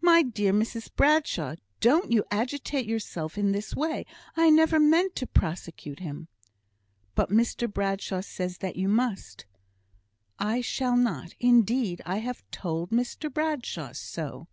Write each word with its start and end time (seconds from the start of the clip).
"My 0.00 0.22
dear 0.24 0.52
Mrs 0.52 0.92
Bradshaw, 0.96 1.54
don't 1.78 2.12
agitate 2.28 2.86
yourself 2.86 3.38
in 3.38 3.52
this 3.52 3.72
way. 3.76 4.04
I 4.36 4.50
never 4.50 4.80
meant 4.80 5.14
to 5.14 5.28
prosecute 5.28 6.00
him." 6.00 6.26
"But 7.14 7.30
Mr 7.30 7.72
Bradshaw 7.72 8.20
says 8.22 8.58
that 8.58 8.74
you 8.74 8.88
must." 8.88 9.46
"I 10.40 10.60
shall 10.60 10.96
not, 10.96 11.34
indeed. 11.38 12.02
I 12.04 12.16
have 12.16 12.42
told 12.50 12.90
Mr 12.90 13.32
Bradshaw 13.32 13.92
so." 13.92 14.48